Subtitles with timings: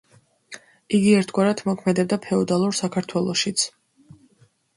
[0.99, 3.69] იგი ერთგვარად მოქმედებდა ფეოდალურ საქართველოშიც.